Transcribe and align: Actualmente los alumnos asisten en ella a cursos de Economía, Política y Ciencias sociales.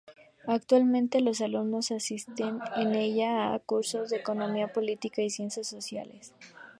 Actualmente 0.47 1.21
los 1.21 1.41
alumnos 1.41 1.91
asisten 1.91 2.57
en 2.75 2.95
ella 2.95 3.53
a 3.53 3.59
cursos 3.59 4.09
de 4.09 4.17
Economía, 4.17 4.73
Política 4.73 5.21
y 5.21 5.29
Ciencias 5.29 5.67
sociales. 5.67 6.33